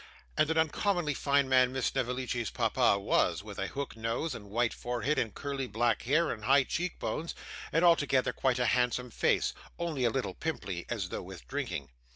[0.35, 4.49] And an uncommonly fine man Miss Snevellicci's papa was, with a hook nose, and a
[4.49, 7.35] white forehead, and curly black hair, and high cheek bones,
[7.71, 11.89] and altogether quite a handsome face, only a little pimply as though with drinking.